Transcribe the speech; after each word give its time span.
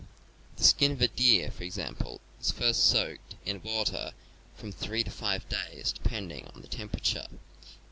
The 0.55 0.63
skin 0.63 0.91
of 0.93 0.97
^ 0.97 1.01
a 1.01 1.07
deer, 1.07 1.51
for 1.51 1.63
example, 1.63 2.21
is 2.41 2.49
first 2.49 2.85
soaked 2.85 3.35
in 3.45 3.61
„water 3.63 4.13
from 4.55 4.71
three 4.71 5.03
to 5.03 5.11
five 5.11 5.47
days, 5.47 5.91
depend 5.91 6.31
ing 6.31 6.47
upon 6.47 6.63
temperature. 6.63 7.27